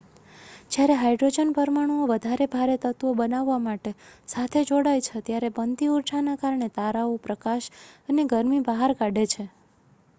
જ્યારે 0.71 0.93
હાયડ્રોજનનાં 0.99 1.49
પરમાણુઓ 1.55 2.05
વધારે 2.11 2.45
ભારે 2.53 2.77
તત્વો 2.85 3.11
બનાવવા 3.19 3.57
માટે 3.65 3.91
સાથે 4.29 4.63
જોડાય 4.69 5.03
છે 5.07 5.21
ત્યારે 5.27 5.51
બનતી 5.57 5.89
ઉર્જાના 5.91 6.35
કારણે 6.39 6.69
તારાઓ 6.77 7.11
પ્રકાશ 7.23 7.67
અને 8.07 8.25
ગરમી 8.33 8.63
બહાર 8.71 8.97
કાઢે 8.97 9.27
છે 9.35 9.47